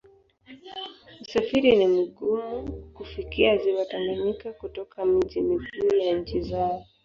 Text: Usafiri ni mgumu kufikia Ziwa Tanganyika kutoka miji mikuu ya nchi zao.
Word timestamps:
Usafiri 1.21 1.75
ni 1.75 1.87
mgumu 1.87 2.65
kufikia 2.93 3.57
Ziwa 3.57 3.85
Tanganyika 3.85 4.53
kutoka 4.53 5.05
miji 5.05 5.41
mikuu 5.41 5.95
ya 5.95 6.19
nchi 6.19 6.41
zao. 6.41 6.85